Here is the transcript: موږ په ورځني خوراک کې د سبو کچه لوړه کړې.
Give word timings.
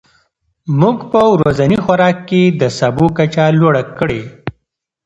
موږ 0.79 0.97
په 1.11 1.19
ورځني 1.33 1.77
خوراک 1.83 2.17
کې 2.29 2.41
د 2.59 2.63
سبو 2.79 3.05
کچه 3.17 3.43
لوړه 3.59 3.83
کړې. 3.99 4.21